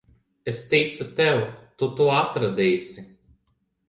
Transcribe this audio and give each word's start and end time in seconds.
Es 0.51 0.59
ticu 0.69 1.05
tev. 1.19 1.41
Tu 1.81 1.89
to 1.99 2.07
atradīsi. 2.21 3.05